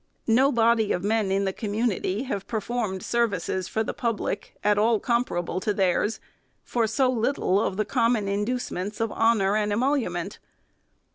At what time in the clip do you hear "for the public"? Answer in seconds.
3.67-4.57